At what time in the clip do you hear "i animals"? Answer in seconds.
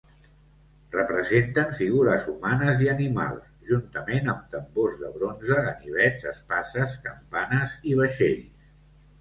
2.87-3.45